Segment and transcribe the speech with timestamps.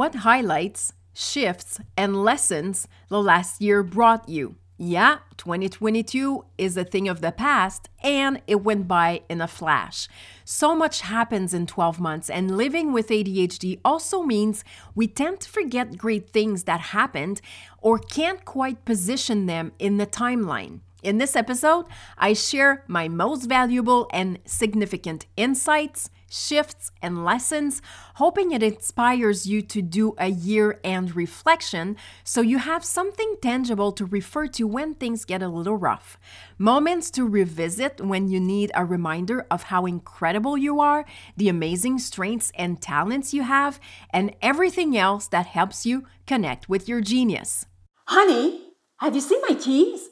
[0.00, 4.56] what highlights, shifts, and lessons the last year brought you.
[4.78, 10.08] Yeah, 2022 is a thing of the past and it went by in a flash.
[10.42, 15.50] So much happens in 12 months, and living with ADHD also means we tend to
[15.50, 17.42] forget great things that happened
[17.82, 20.80] or can't quite position them in the timeline.
[21.02, 21.84] In this episode,
[22.16, 27.82] I share my most valuable and significant insights, shifts, and lessons,
[28.14, 33.92] hoping it inspires you to do a year end reflection so you have something tangible
[33.92, 36.18] to refer to when things get a little rough.
[36.56, 41.04] Moments to revisit when you need a reminder of how incredible you are,
[41.36, 46.88] the amazing strengths and talents you have, and everything else that helps you connect with
[46.88, 47.66] your genius.
[48.06, 48.62] Honey,
[48.98, 50.08] have you seen my keys?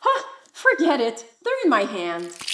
[0.00, 1.24] Huh, forget it.
[1.42, 2.45] They're in my hand.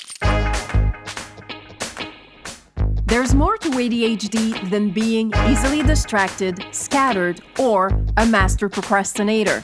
[3.12, 9.62] There's more to ADHD than being easily distracted, scattered, or a master procrastinator.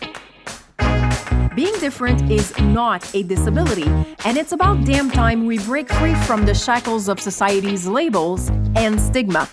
[1.54, 3.88] Being different is not a disability,
[4.26, 9.00] and it's about damn time we break free from the shackles of society's labels and
[9.00, 9.48] stigma.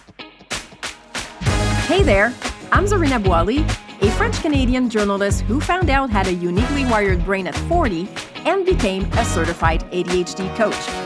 [1.88, 2.34] Hey there,
[2.74, 3.64] I'm Zarina Boily,
[4.02, 8.66] a French Canadian journalist who found out had a uniquely wired brain at 40 and
[8.66, 11.05] became a certified ADHD coach.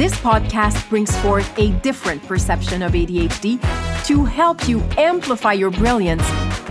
[0.00, 3.60] This podcast brings forth a different perception of ADHD
[4.06, 6.22] to help you amplify your brilliance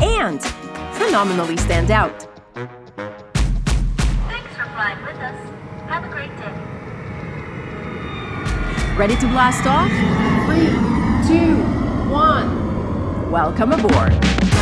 [0.02, 0.42] and
[0.96, 2.28] phenomenally stand out.
[2.56, 2.72] Thanks
[4.56, 5.38] for flying with us.
[5.90, 6.52] Have a great day.
[8.98, 9.92] Ready to blast off?
[10.48, 10.74] Three,
[11.28, 11.58] two,
[12.10, 13.30] one.
[13.30, 14.59] Welcome aboard.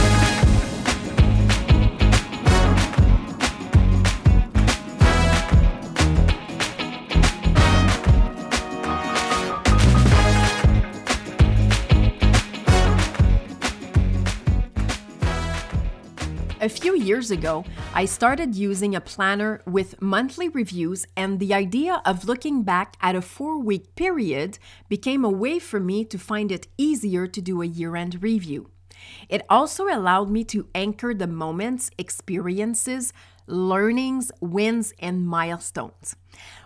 [16.68, 22.02] A few years ago, I started using a planner with monthly reviews, and the idea
[22.06, 24.60] of looking back at a four week period
[24.90, 28.70] became a way for me to find it easier to do a year end review.
[29.30, 33.14] It also allowed me to anchor the moments, experiences,
[33.46, 36.18] learnings, wins, and milestones.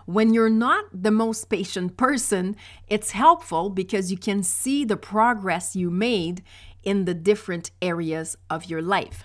[0.06, 2.56] When you're not the most patient person,
[2.88, 6.42] it's helpful because you can see the progress you made
[6.82, 9.24] in the different areas of your life.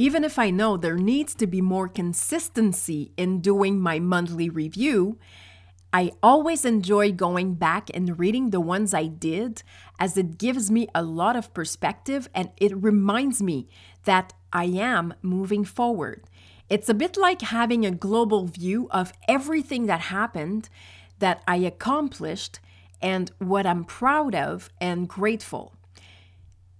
[0.00, 5.18] Even if I know there needs to be more consistency in doing my monthly review,
[5.92, 9.64] I always enjoy going back and reading the ones I did
[9.98, 13.66] as it gives me a lot of perspective and it reminds me
[14.04, 16.22] that I am moving forward.
[16.70, 20.68] It's a bit like having a global view of everything that happened,
[21.18, 22.60] that I accomplished,
[23.02, 25.74] and what I'm proud of and grateful.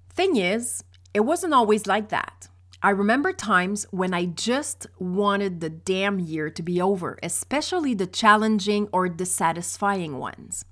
[0.08, 2.48] Thing is, it wasn't always like that.
[2.80, 8.06] I remember times when I just wanted the damn year to be over, especially the
[8.06, 10.64] challenging or dissatisfying ones.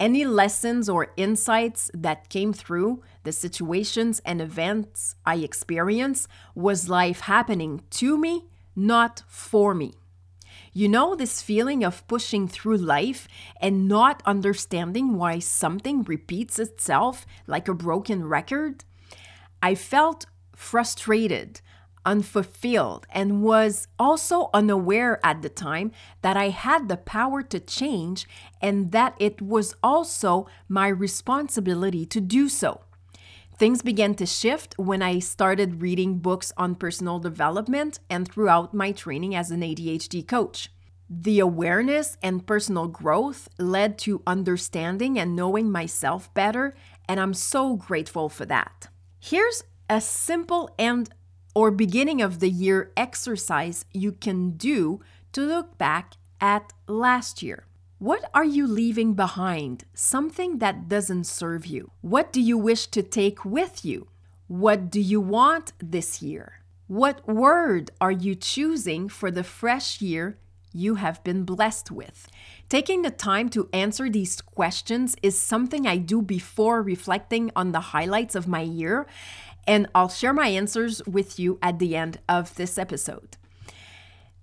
[0.00, 6.26] Any lessons or insights that came through the situations and events I experienced
[6.56, 9.94] was life happening to me, not for me.
[10.72, 13.28] You know, this feeling of pushing through life
[13.60, 18.84] and not understanding why something repeats itself like a broken record?
[19.62, 20.26] I felt
[20.58, 21.60] frustrated,
[22.04, 28.26] unfulfilled, and was also unaware at the time that I had the power to change
[28.60, 32.80] and that it was also my responsibility to do so.
[33.56, 38.92] Things began to shift when I started reading books on personal development and throughout my
[38.92, 40.70] training as an ADHD coach.
[41.08, 46.74] The awareness and personal growth led to understanding and knowing myself better,
[47.08, 48.88] and I'm so grateful for that.
[49.18, 51.10] Here's a simple end
[51.54, 55.00] or beginning of the year exercise you can do
[55.32, 57.64] to look back at last year.
[57.98, 59.84] What are you leaving behind?
[59.92, 61.90] Something that doesn't serve you.
[62.00, 64.08] What do you wish to take with you?
[64.46, 66.60] What do you want this year?
[66.86, 70.38] What word are you choosing for the fresh year
[70.72, 72.28] you have been blessed with?
[72.68, 77.80] Taking the time to answer these questions is something I do before reflecting on the
[77.80, 79.06] highlights of my year
[79.68, 83.36] and I'll share my answers with you at the end of this episode.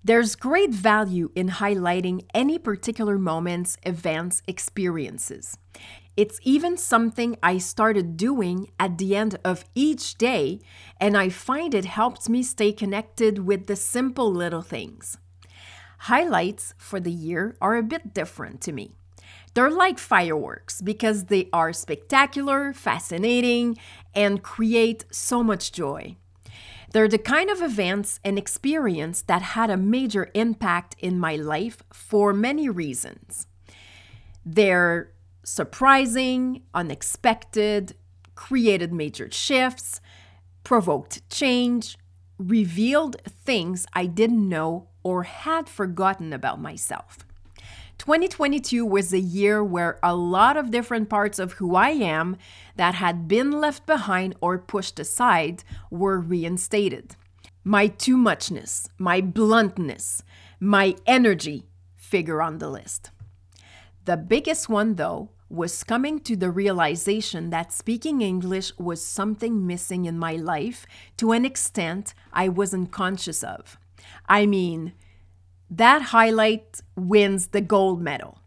[0.04, 5.58] There's great value in highlighting any particular moments, events, experiences.
[6.16, 10.60] It's even something I started doing at the end of each day,
[11.02, 15.18] and I find it helps me stay connected with the simple little things.
[16.02, 18.96] Highlights for the year are a bit different to me.
[19.56, 23.78] They're like fireworks because they are spectacular, fascinating,
[24.14, 26.18] and create so much joy.
[26.92, 31.82] They're the kind of events and experience that had a major impact in my life
[31.92, 33.48] for many reasons.
[34.46, 35.14] They're
[35.44, 37.96] surprising, unexpected,
[38.36, 40.02] created major shifts,
[40.66, 41.98] provoked change,
[42.38, 47.26] revealed things I didn't know or had forgotten about myself.
[47.98, 52.38] 2022 was a year where a lot of different parts of who I am
[52.76, 57.16] that had been left behind or pushed aside were reinstated.
[57.64, 60.24] My too muchness, my bluntness,
[60.60, 61.66] my energy
[61.96, 63.12] figure on the list.
[64.06, 70.06] The biggest one, though, was coming to the realization that speaking English was something missing
[70.06, 70.86] in my life
[71.18, 73.78] to an extent I wasn't conscious of.
[74.28, 74.94] I mean,
[75.70, 78.40] that highlight wins the gold medal.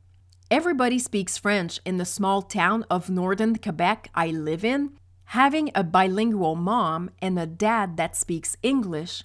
[0.50, 4.92] Everybody speaks French in the small town of northern Quebec I live in.
[5.32, 9.22] Having a bilingual mom and a dad that speaks English,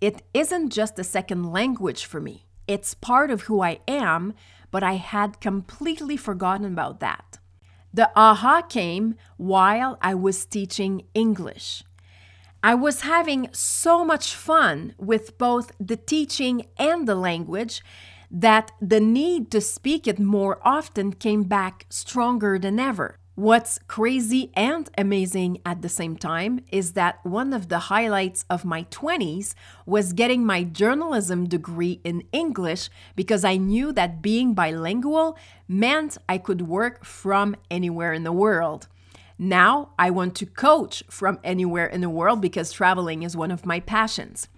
[0.00, 2.46] it isn't just a second language for me.
[2.66, 4.34] It's part of who I am,
[4.72, 7.38] but I had completely forgotten about that.
[7.94, 11.84] The aha came while I was teaching English.
[12.66, 17.80] I was having so much fun with both the teaching and the language
[18.28, 23.18] that the need to speak it more often came back stronger than ever.
[23.36, 28.64] What's crazy and amazing at the same time is that one of the highlights of
[28.64, 29.54] my 20s
[29.84, 35.38] was getting my journalism degree in English because I knew that being bilingual
[35.68, 38.88] meant I could work from anywhere in the world.
[39.38, 43.66] Now I want to coach from anywhere in the world because traveling is one of
[43.66, 44.48] my passions.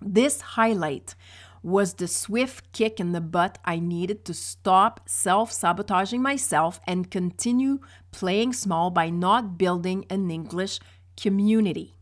[0.00, 1.14] This highlight
[1.62, 7.10] was the swift kick in the butt I needed to stop self sabotaging myself and
[7.10, 7.80] continue
[8.12, 10.80] playing small by not building an English
[11.20, 11.94] community.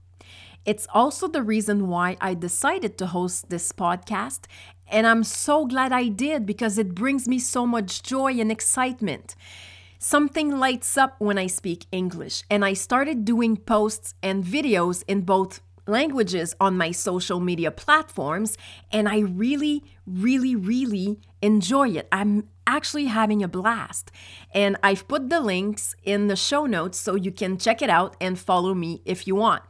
[0.64, 4.40] It's also the reason why I decided to host this podcast,
[4.86, 9.34] and I'm so glad I did because it brings me so much joy and excitement.
[10.00, 15.22] Something lights up when I speak English, and I started doing posts and videos in
[15.22, 18.56] both languages on my social media platforms,
[18.92, 22.06] and I really, really, really enjoy it.
[22.12, 24.12] I'm actually having a blast.
[24.54, 28.14] And I've put the links in the show notes so you can check it out
[28.20, 29.64] and follow me if you want.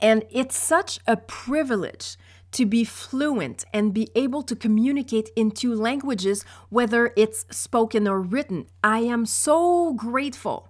[0.00, 2.16] And it's such a privilege
[2.52, 8.20] to be fluent and be able to communicate in two languages, whether it's spoken or
[8.20, 8.66] written.
[8.84, 10.68] I am so grateful.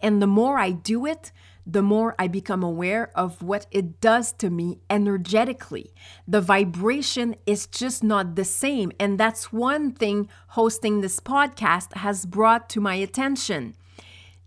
[0.00, 1.30] And the more I do it,
[1.64, 5.94] the more I become aware of what it does to me energetically.
[6.26, 8.90] The vibration is just not the same.
[8.98, 13.76] And that's one thing hosting this podcast has brought to my attention.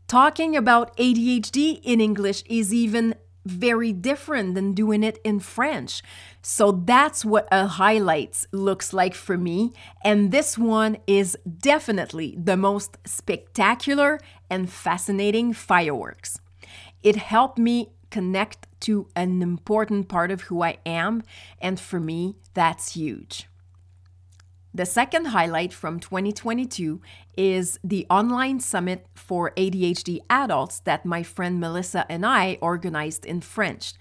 [0.08, 3.16] Talking about ADHD in English is even
[3.46, 6.02] very different than doing it in French.
[6.42, 9.72] So that's what a highlights looks like for me.
[10.04, 14.20] And this one is definitely the most spectacular
[14.50, 16.40] and fascinating fireworks.
[17.04, 21.24] It helped me connect to an important part of who I am.
[21.62, 23.48] And for me, that's huge.
[24.76, 27.00] The second highlight from 2022
[27.38, 33.40] is the online summit for ADHD adults that my friend Melissa and I organized in
[33.40, 33.94] French.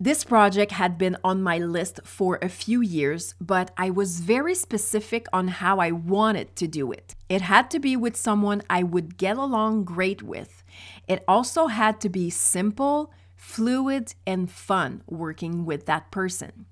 [0.00, 4.54] This project had been on my list for a few years, but I was very
[4.54, 7.14] specific on how I wanted to do it.
[7.28, 10.62] It had to be with someone I would get along great with.
[11.06, 16.64] It also had to be simple, fluid, and fun working with that person.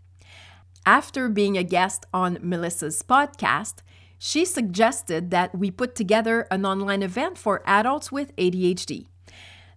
[0.87, 3.83] After being a guest on Melissa's podcast,
[4.19, 9.07] she suggested that we put together an online event for adults with ADHD.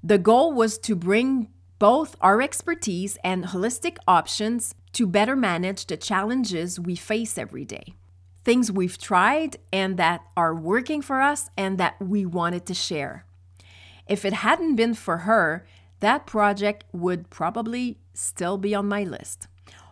[0.03, 1.49] The goal was to bring
[1.79, 7.95] both our expertise and holistic options to better manage the challenges we face every day.
[8.45, 13.25] Things we've tried and that are working for us and that we wanted to share.
[14.07, 15.65] If it hadn't been for her,
[16.01, 19.47] that project would probably still be on my list.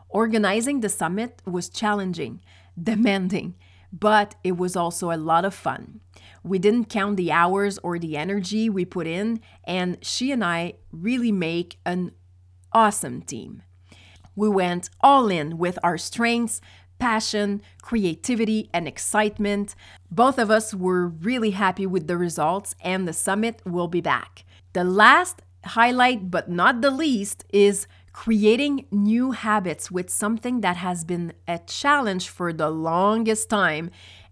[0.09, 2.41] Organizing the summit was challenging,
[2.81, 3.55] demanding,
[3.91, 6.01] but it was also a lot of fun.
[6.43, 10.73] We didn't count the hours or the energy we put in, and she and I
[10.91, 12.11] really make an
[12.71, 13.63] awesome team.
[14.35, 16.61] We went all in with our strengths,
[16.99, 19.75] passion, creativity, and excitement.
[20.09, 24.45] Both of us were really happy with the results, and the summit will be back.
[24.73, 31.05] The last highlight, but not the least, is creating new habits with something that has
[31.05, 33.91] been a challenge for the longest time,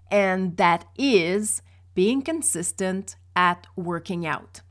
[0.09, 1.61] and that is
[1.93, 4.61] being consistent at working out.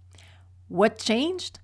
[0.66, 1.60] What changed?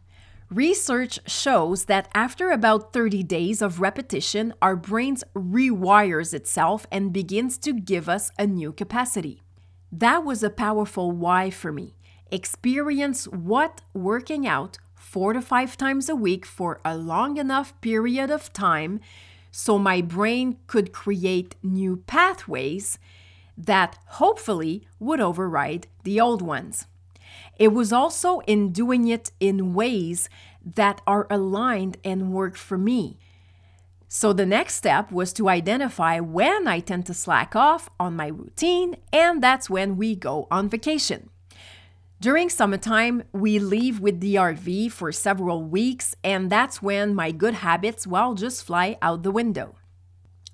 [0.48, 7.58] Research shows that after about 30 days of repetition, our brains rewires itself and begins
[7.58, 9.42] to give us a new capacity.
[9.90, 11.96] That was a powerful why for me.
[12.30, 14.78] Experience what working out
[15.10, 19.00] four to five times a week for a long enough period of time
[19.50, 22.96] so my brain could create new pathways
[23.58, 26.86] that hopefully would override the old ones.
[27.58, 30.28] It was also in doing it in ways
[30.64, 33.18] that are aligned and work for me.
[34.06, 38.28] So the next step was to identify when I tend to slack off on my
[38.28, 41.30] routine, and that's when we go on vacation.
[42.20, 47.54] During summertime, we leave with the RV for several weeks, and that's when my good
[47.54, 49.76] habits, well, just fly out the window.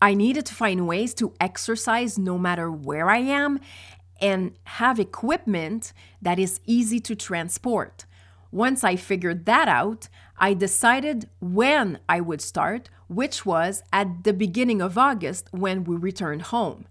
[0.00, 3.58] I needed to find ways to exercise no matter where I am
[4.20, 5.92] and have equipment
[6.22, 8.04] that is easy to transport.
[8.52, 10.08] Once I figured that out,
[10.38, 15.96] I decided when I would start, which was at the beginning of August when we
[15.96, 16.86] returned home.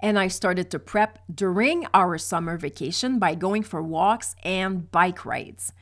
[0.00, 5.24] And I started to prep during our summer vacation by going for walks and bike
[5.24, 5.72] rides.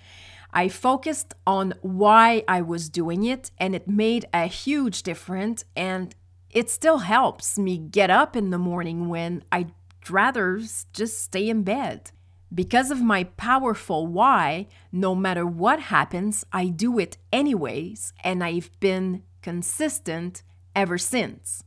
[0.53, 5.65] I focused on why I was doing it, and it made a huge difference.
[5.77, 6.15] And
[6.51, 9.73] it still helps me get up in the morning when I'd
[10.09, 10.61] rather
[10.93, 12.11] just stay in bed.
[12.55, 18.71] Because of my powerful why, no matter what happens, I do it anyways, and I've
[18.81, 20.43] been consistent
[20.75, 21.65] ever since.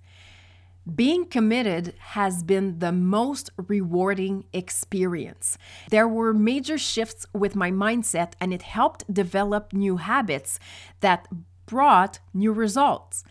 [0.96, 5.58] Being committed has been the most rewarding experience.
[5.90, 10.60] There were major shifts with my mindset, and it helped develop new habits
[11.02, 11.28] that
[11.66, 13.24] brought new results.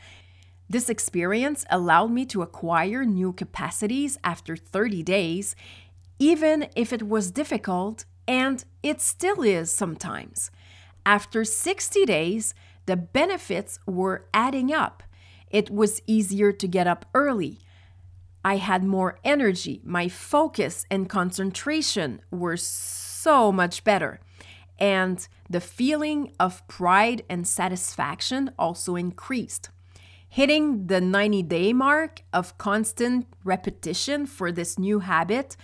[0.68, 5.56] This experience allowed me to acquire new capacities after 30 days,
[6.18, 10.50] even if it was difficult, and it still is sometimes.
[11.06, 15.02] After 60 days, the benefits were adding up.
[15.50, 17.58] It was easier to get up early.
[18.44, 19.80] I had more energy.
[19.84, 24.20] My focus and concentration were so much better.
[24.78, 29.70] And the feeling of pride and satisfaction also increased.
[30.28, 35.56] Hitting the 90 day mark of constant repetition for this new habit,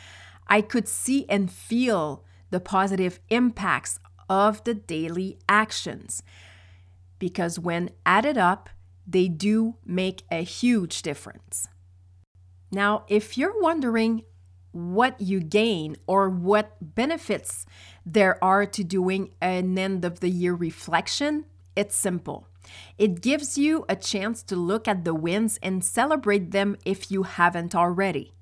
[0.49, 3.99] I could see and feel the positive impacts
[4.29, 6.23] of the daily actions.
[7.19, 8.69] Because when added up,
[9.07, 11.69] they do make a huge difference.
[12.71, 14.25] Now, if you're wondering
[14.73, 17.65] what you gain or what benefits
[18.05, 21.45] there are to doing an end of the year reflection,
[21.77, 22.49] it's simple.
[22.99, 27.23] It gives you a chance to look at the wins and celebrate them if you
[27.25, 28.34] haven't already.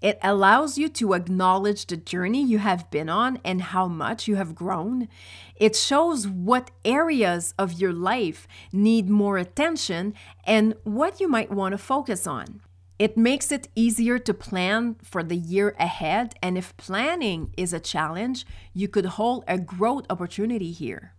[0.00, 4.36] It allows you to acknowledge the journey you have been on and how much you
[4.36, 5.08] have grown.
[5.56, 11.72] It shows what areas of your life need more attention and what you might want
[11.72, 12.60] to focus on.
[12.98, 17.80] It makes it easier to plan for the year ahead, and if planning is a
[17.80, 21.12] challenge, you could hold a growth opportunity here.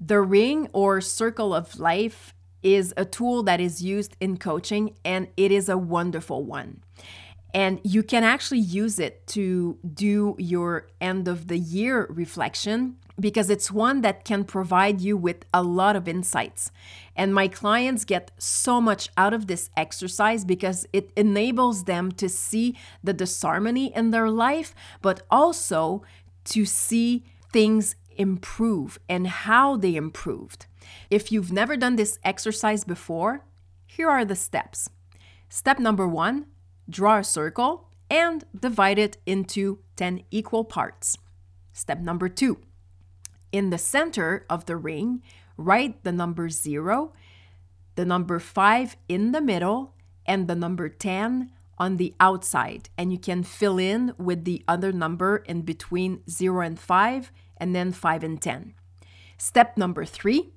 [0.00, 5.28] The ring or circle of life is a tool that is used in coaching, and
[5.36, 6.82] it is a wonderful one.
[7.54, 13.50] And you can actually use it to do your end of the year reflection because
[13.50, 16.70] it's one that can provide you with a lot of insights.
[17.16, 22.28] And my clients get so much out of this exercise because it enables them to
[22.28, 26.02] see the disharmony in their life, but also
[26.44, 30.66] to see things improve and how they improved.
[31.10, 33.44] If you've never done this exercise before,
[33.86, 34.90] here are the steps.
[35.48, 36.46] Step number one
[36.88, 41.16] draw a circle and divide it into 10 equal parts.
[41.72, 42.58] Step number two
[43.52, 45.22] in the center of the ring,
[45.56, 47.12] write the number zero,
[47.94, 49.94] the number five in the middle,
[50.26, 52.90] and the number 10 on the outside.
[52.98, 57.74] And you can fill in with the other number in between 0 and 5 and
[57.74, 58.74] then 5 and 10.
[59.38, 60.52] Step number three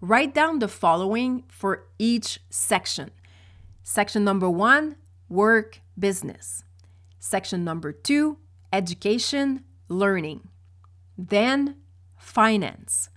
[0.00, 3.10] write down the following for each section.
[3.82, 4.96] Section number one
[5.28, 6.64] work, business.
[7.18, 8.38] Section number two
[8.72, 10.48] education, learning.
[11.16, 11.76] Then
[12.16, 13.08] finance.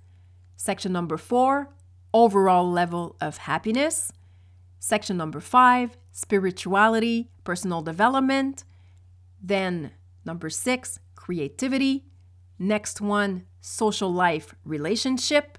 [0.55, 1.73] Section number four
[2.13, 4.11] overall level of happiness.
[4.79, 8.63] Section number five spirituality, personal development.
[9.41, 9.91] Then
[10.25, 12.05] number six creativity.
[12.57, 15.57] Next one, social life relationship.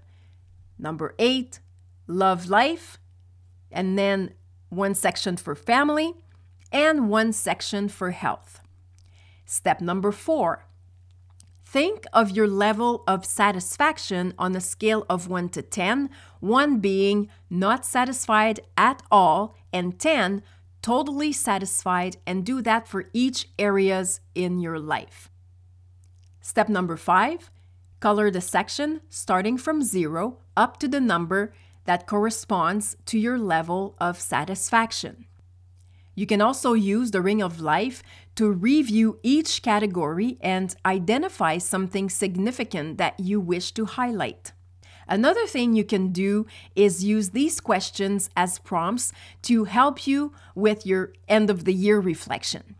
[0.79, 1.61] Number eight,
[2.07, 2.99] love life.
[3.71, 4.35] And then
[4.69, 6.15] one section for family
[6.73, 8.61] and one section for health.
[9.45, 10.65] Step number four
[11.65, 16.09] think of your level of satisfaction on a scale of 1 to 10,
[16.41, 20.43] 1 being not satisfied at all, and 10
[20.81, 25.31] totally satisfied, and do that for each areas in your life.
[26.41, 27.51] Step number five
[28.01, 31.53] color the section starting from zero up to the number
[31.85, 35.27] that corresponds to your level of satisfaction.
[36.19, 38.03] You can also use the Ring of Life
[38.35, 44.51] to review each category and identify something significant that you wish to highlight.
[45.07, 46.45] Another thing you can do
[46.75, 52.01] is use these questions as prompts to help you with your end of the year
[52.01, 52.75] reflection.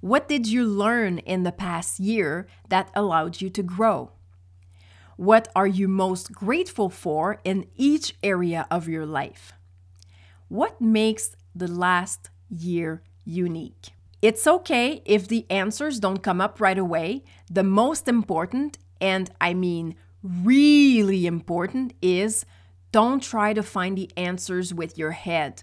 [0.00, 4.12] What did you learn in the past year that allowed you to grow?
[5.18, 9.52] What are you most grateful for in each area of your life?
[10.48, 13.90] What makes the last year unique?
[14.22, 17.24] It's okay if the answers don't come up right away.
[17.50, 22.46] The most important, and I mean really important, is
[22.90, 25.62] don't try to find the answers with your head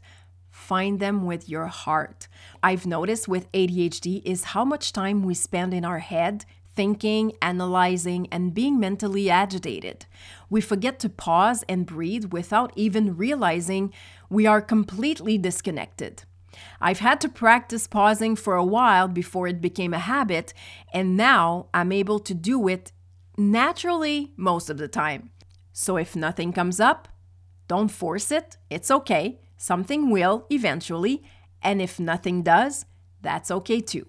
[0.51, 2.27] find them with your heart.
[2.61, 8.27] I've noticed with ADHD is how much time we spend in our head thinking, analyzing,
[8.31, 10.05] and being mentally agitated.
[10.50, 13.91] We forget to pause and breathe without even realizing
[14.29, 16.23] we are completely disconnected.
[16.80, 20.53] I've had to practice pausing for a while before it became a habit,
[20.94, 22.91] and now I'm able to do it
[23.38, 25.32] naturally most of the time.
[25.74, 27.08] So if nothing comes up,
[27.68, 29.39] don't force it, it's okay.
[29.58, 31.24] Something will eventually,
[31.62, 32.86] and if nothing does,
[33.22, 34.06] that's okay too.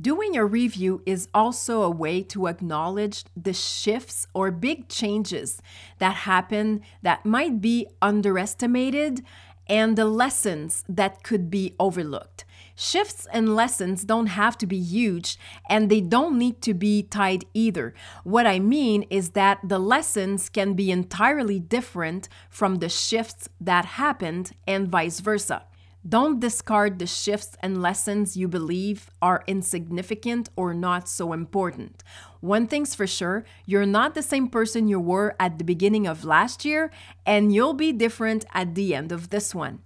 [0.00, 5.60] Doing a review is also a way to acknowledge the shifts or big changes
[5.98, 9.22] that happen that might be underestimated
[9.68, 12.44] and the lessons that could be overlooked.
[12.74, 15.38] Shifts and lessons don't have to be huge
[15.68, 17.94] and they don't need to be tied either.
[18.24, 23.84] What I mean is that the lessons can be entirely different from the shifts that
[23.84, 25.64] happened and vice versa.
[26.08, 32.02] Don't discard the shifts and lessons you believe are insignificant or not so important.
[32.42, 36.24] One thing's for sure, you're not the same person you were at the beginning of
[36.24, 36.90] last year,
[37.24, 39.78] and you'll be different at the end of this one.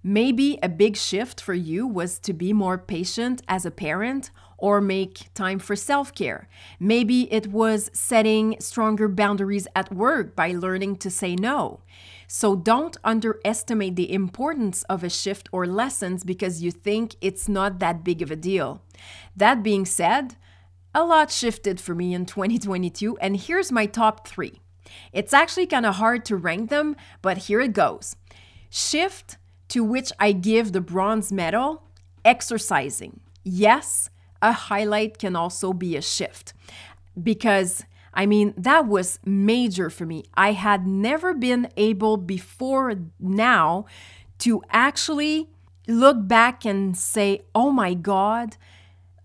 [0.00, 4.80] Maybe a big shift for you was to be more patient as a parent or
[4.80, 6.48] make time for self care.
[6.78, 11.80] Maybe it was setting stronger boundaries at work by learning to say no.
[12.28, 17.80] So don't underestimate the importance of a shift or lessons because you think it's not
[17.80, 18.82] that big of a deal.
[19.36, 20.36] That being said,
[20.94, 24.60] a lot shifted for me in 2022, and here's my top three.
[25.12, 28.16] It's actually kind of hard to rank them, but here it goes.
[28.70, 31.82] Shift to which I give the bronze medal
[32.24, 33.20] exercising.
[33.42, 36.52] Yes, a highlight can also be a shift
[37.20, 37.84] because
[38.16, 40.24] I mean, that was major for me.
[40.34, 43.86] I had never been able before now
[44.38, 45.50] to actually
[45.88, 48.56] look back and say, oh my God,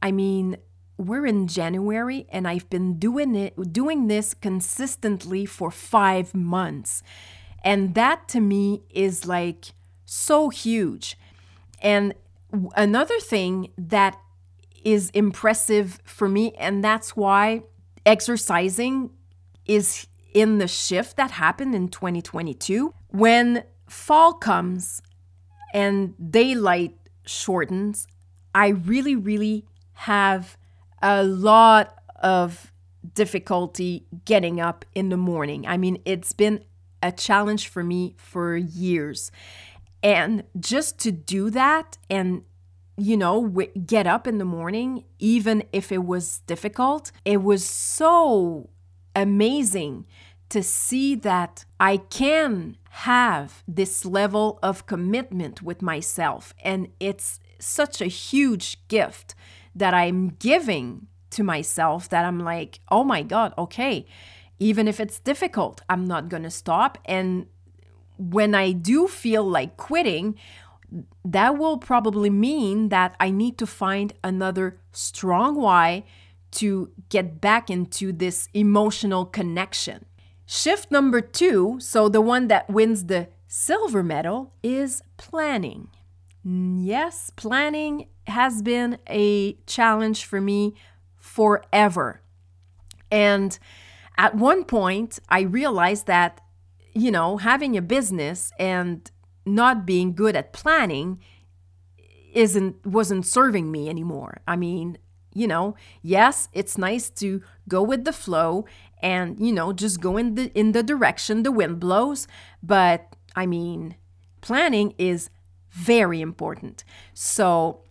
[0.02, 0.58] I mean,
[1.00, 7.02] we're in January and I've been doing it doing this consistently for 5 months.
[7.64, 9.74] And that to me is like
[10.06, 11.18] so huge.
[11.82, 12.14] And
[12.76, 14.20] another thing that
[14.84, 17.64] is impressive for me, and that's why
[18.06, 19.10] exercising
[19.66, 22.94] is in the shift that happened in 2022.
[23.08, 25.02] When fall comes
[25.74, 28.08] and daylight shortens,
[28.54, 30.58] I really, really have
[31.02, 32.72] a lot of
[33.14, 35.66] difficulty getting up in the morning.
[35.68, 36.64] I mean, it's been
[37.02, 39.32] a challenge for me for years.
[40.04, 42.44] And just to do that and,
[42.98, 47.66] you know, w- get up in the morning, even if it was difficult, it was
[47.66, 48.70] so
[49.16, 50.06] amazing
[50.50, 56.54] to see that I can have this level of commitment with myself.
[56.64, 59.36] And it's such a huge gift
[59.80, 64.06] that I'm giving to myself that I'm like, oh my God, okay,
[64.60, 66.98] even if it's difficult, I'm not going to stop.
[67.06, 67.48] And
[68.18, 70.36] when I do feel like quitting,
[71.24, 76.04] that will probably mean that I need to find another strong why
[76.52, 80.06] to get back into this emotional connection.
[80.46, 85.89] Shift number two, so the one that wins the silver medal, is planning.
[86.44, 90.76] Yes, planning has been a challenge for me
[91.18, 92.22] forever.
[93.12, 93.58] And
[94.18, 96.42] at one point, I realized that
[96.94, 99.10] you know, having a business and
[99.46, 101.20] not being good at planning
[102.34, 104.42] isn't wasn't serving me anymore.
[104.48, 104.98] I mean,
[105.34, 108.65] You know, yes, it's nice to go with the flow
[109.02, 112.28] and, you know, just go in the in the direction the wind blows,
[112.63, 113.96] but I mean,
[114.42, 115.30] planning is
[115.70, 116.84] very important.
[117.13, 117.84] So,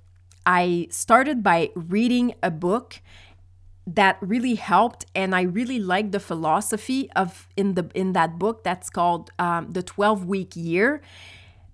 [0.48, 3.00] I started by reading a book
[3.86, 8.62] that really helped and i really like the philosophy of in the in that book
[8.62, 11.00] that's called um, the 12 week year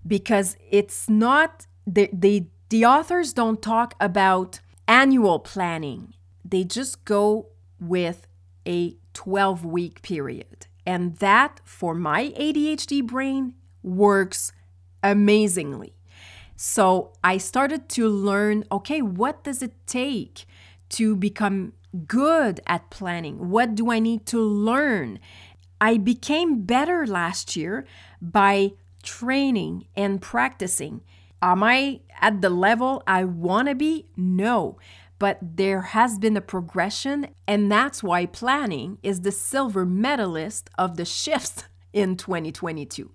[0.07, 6.13] because it's not they, they the authors don't talk about annual planning.
[6.43, 7.47] They just go
[7.79, 8.27] with
[8.67, 10.67] a 12 week period.
[10.85, 14.51] And that for my adhd brain works
[15.01, 15.94] amazingly
[16.55, 20.45] so i started to learn okay what does it take
[20.89, 21.73] to become
[22.07, 23.49] good at planning?
[23.49, 25.19] What do I need to learn?
[25.79, 27.85] I became better last year
[28.21, 31.01] by training and practicing.
[31.41, 34.07] Am I at the level I want to be?
[34.15, 34.77] No.
[35.19, 40.97] But there has been a progression, and that's why planning is the silver medalist of
[40.97, 41.63] the shifts
[41.93, 43.11] in 2022.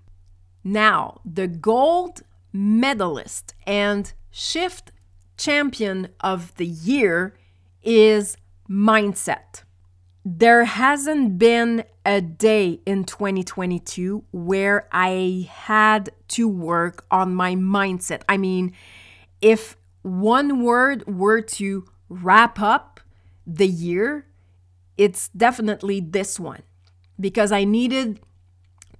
[0.62, 4.92] Now, the gold medalist and shift
[5.36, 7.34] champion of the year
[7.82, 8.36] is
[8.68, 9.62] mindset.
[10.24, 18.22] There hasn't been a day in 2022 where I had to work on my mindset.
[18.28, 18.72] I mean,
[19.40, 23.00] if one word were to wrap up
[23.46, 24.26] the year,
[24.98, 26.62] it's definitely this one
[27.18, 28.20] because I needed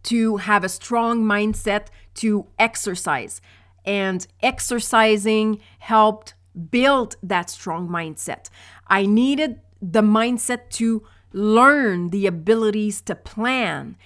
[0.05, 1.89] to have a strong mindset
[2.21, 3.41] to exercise.
[3.85, 6.35] And exercising helped
[6.71, 8.51] build that strong mindset.
[8.89, 11.03] I needed the mindset to
[11.33, 13.97] learn the abilities to plan.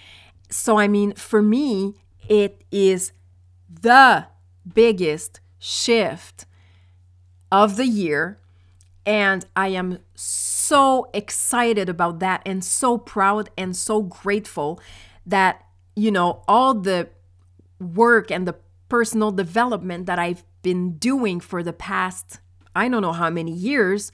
[0.51, 1.95] So, I mean, for me,
[2.29, 3.13] it is
[3.69, 4.27] the
[4.73, 6.47] biggest shift
[7.51, 8.39] of the year.
[9.07, 14.81] And I am so excited about that and so proud and so grateful
[15.27, 15.65] that,
[15.97, 17.09] you know, all the
[17.81, 18.57] work and the
[18.89, 22.39] personal development that I've been doing for the past,
[22.75, 24.13] I don't know how many years,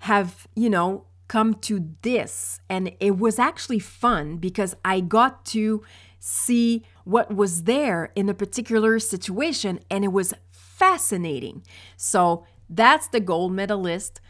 [0.00, 2.60] have, you know, come to this.
[2.68, 5.82] And it was actually fun because I got to
[6.20, 11.62] see what was there in a particular situation and it was fascinating.
[11.96, 14.20] So that's the gold medalist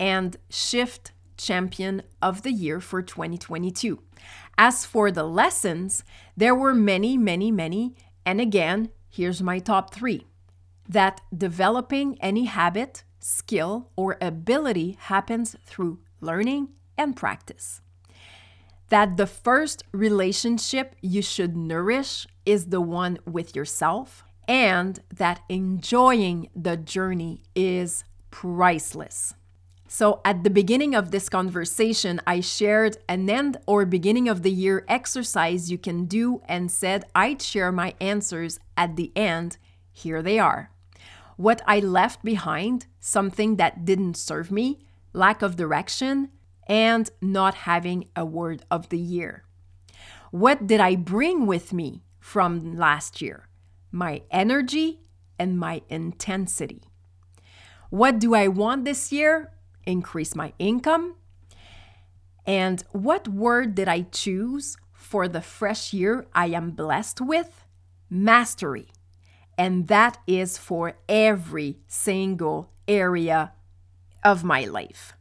[0.00, 4.00] and shift champion of the year for 2022.
[4.56, 6.04] As for the lessons,
[6.36, 7.94] there were many, many, many.
[8.26, 10.26] And again, here's my top three
[10.88, 17.80] that developing any habit skill, or ability happens through learning and practice.
[18.90, 26.50] That the first relationship you should nourish is the one with yourself, and that enjoying
[26.54, 29.34] the journey is priceless.
[29.96, 34.50] So, at the beginning of this conversation, I shared an end or beginning of the
[34.50, 39.56] year exercise you can do and said I'd share my answers at the end.
[39.92, 40.72] Here they are
[41.36, 44.80] what I left behind, something that didn't serve me,
[45.12, 46.30] lack of direction,
[46.66, 49.44] and not having a word of the year.
[50.32, 53.46] What did I bring with me from last year?
[53.92, 55.02] My energy
[55.38, 56.82] and my intensity.
[57.90, 59.52] What do I want this year?
[59.86, 61.16] Increase my income.
[62.46, 67.64] And what word did I choose for the fresh year I am blessed with?
[68.10, 68.88] Mastery.
[69.56, 73.52] And that is for every single area
[74.22, 75.12] of my life.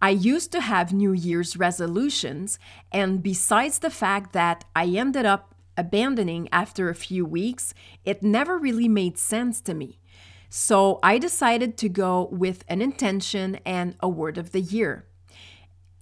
[0.00, 2.58] I used to have New Year's resolutions,
[2.92, 7.72] and besides the fact that I ended up abandoning after a few weeks,
[8.04, 9.98] it never really made sense to me.
[10.48, 15.06] So I decided to go with an intention and a word of the year.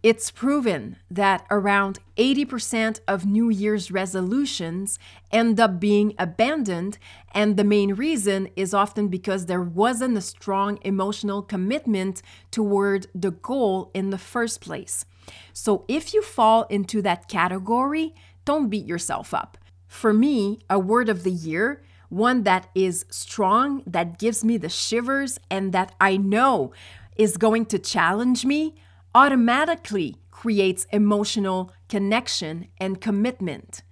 [0.04, 4.98] It's proven that around 80% of New Year's resolutions
[5.32, 6.98] end up being abandoned,
[7.32, 13.30] and the main reason is often because there wasn't a strong emotional commitment toward the
[13.30, 15.06] goal in the first place.
[15.54, 19.56] So if you fall into that category, don't beat yourself up.
[19.86, 21.82] For me, a word of the year,
[22.14, 26.72] one that is strong, that gives me the shivers, and that I know
[27.16, 28.74] is going to challenge me
[29.14, 33.82] automatically creates emotional connection and commitment.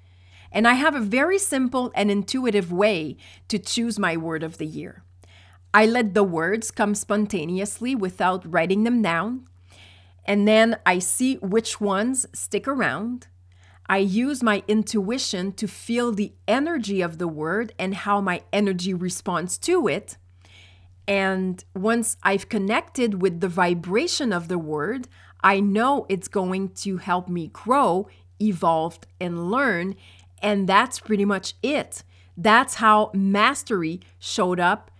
[0.50, 3.16] And I have a very simple and intuitive way
[3.48, 5.02] to choose my word of the year.
[5.72, 9.46] I let the words come spontaneously without writing them down.
[10.26, 13.28] And then I see which ones stick around.
[13.92, 18.94] I use my intuition to feel the energy of the word and how my energy
[18.94, 20.16] responds to it.
[21.06, 25.08] And once I've connected with the vibration of the word,
[25.44, 28.08] I know it's going to help me grow,
[28.40, 29.96] evolve, and learn.
[30.40, 32.02] And that's pretty much it.
[32.34, 34.90] That's how mastery showed up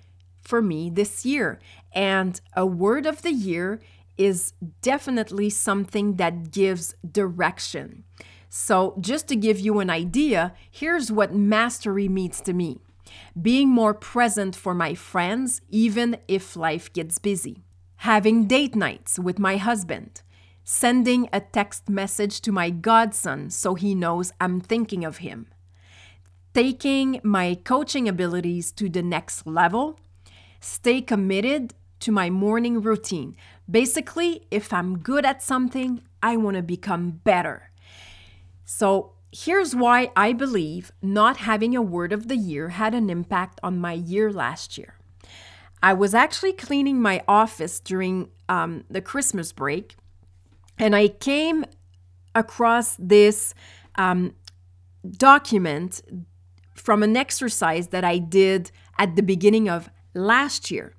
[0.42, 1.60] for me this year.
[1.94, 3.80] And a word of the year
[4.18, 4.52] is
[4.82, 8.04] definitely something that gives direction.
[8.54, 12.82] So, just to give you an idea, here's what mastery means to me.
[13.40, 17.64] Being more present for my friends, even if life gets busy,
[18.04, 20.20] having date nights with my husband,
[20.64, 25.46] sending a text message to my godson so he knows I'm thinking of him,
[26.52, 29.98] taking my coaching abilities to the next level,
[30.60, 33.34] stay committed to my morning routine.
[33.70, 37.71] Basically, if I'm good at something, I want to become better.
[38.74, 43.60] So, here's why I believe not having a word of the year had an impact
[43.62, 44.94] on my year last year.
[45.82, 49.96] I was actually cleaning my office during um, the Christmas break,
[50.78, 51.66] and I came
[52.34, 53.52] across this
[53.96, 54.34] um,
[55.06, 56.00] document
[56.74, 60.94] from an exercise that I did at the beginning of last year.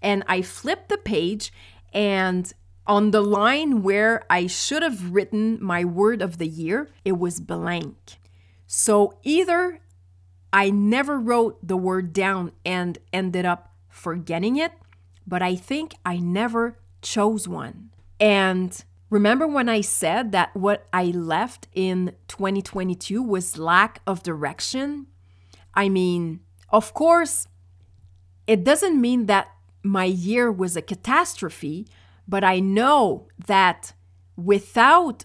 [0.00, 1.52] And I flipped the page,
[1.92, 2.52] and
[2.86, 7.40] on the line where I should have written my word of the year, it was
[7.40, 8.18] blank.
[8.66, 9.80] So either
[10.52, 14.72] I never wrote the word down and ended up forgetting it,
[15.26, 17.90] but I think I never chose one.
[18.20, 25.06] And remember when I said that what I left in 2022 was lack of direction?
[25.74, 27.48] I mean, of course,
[28.46, 31.86] it doesn't mean that my year was a catastrophe,
[32.28, 33.92] but I know that
[34.36, 35.24] without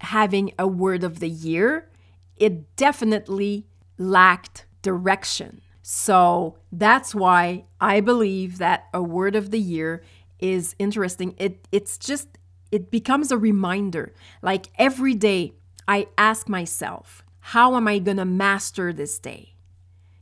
[0.00, 1.90] having a word of the year,
[2.36, 3.66] it definitely
[3.98, 5.60] lacked direction.
[5.82, 10.02] So that's why I believe that a word of the year
[10.38, 11.34] is interesting.
[11.38, 12.28] It it's just
[12.70, 14.14] it becomes a reminder.
[14.42, 15.54] Like every day
[15.86, 19.54] I ask myself, how am I going to master this day?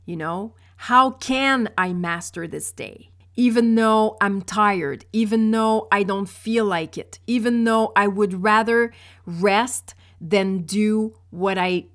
[0.05, 3.10] You know, how can I master this day?
[3.35, 8.43] Even though I'm tired, even though I don't feel like it, even though I would
[8.43, 8.93] rather
[9.25, 11.85] rest than do what I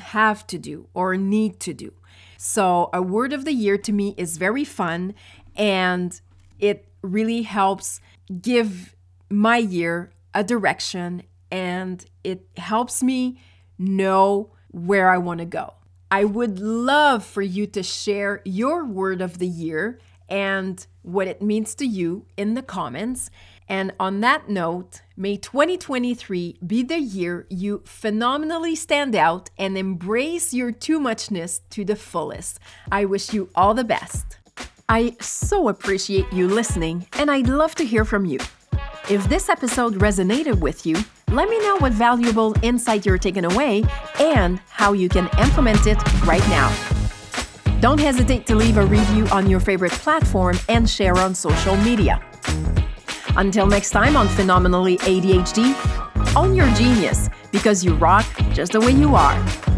[0.00, 1.92] have to do or need to do.
[2.36, 5.14] So, a word of the year to me is very fun
[5.54, 6.20] and
[6.58, 8.00] it really helps
[8.40, 8.94] give
[9.30, 13.40] my year a direction and it helps me
[13.78, 15.74] know where I want to go.
[16.10, 19.98] I would love for you to share your word of the year
[20.32, 23.30] and what it means to you in the comments.
[23.68, 30.54] And on that note, may 2023 be the year you phenomenally stand out and embrace
[30.54, 32.58] your too muchness to the fullest.
[32.90, 34.38] I wish you all the best.
[34.88, 38.38] I so appreciate you listening, and I'd love to hear from you.
[39.10, 40.96] If this episode resonated with you,
[41.28, 43.84] let me know what valuable insight you're taking away
[44.18, 46.91] and how you can implement it right now.
[47.82, 52.24] Don't hesitate to leave a review on your favorite platform and share on social media.
[53.36, 55.74] Until next time on Phenomenally ADHD,
[56.36, 59.71] own your genius because you rock just the way you are.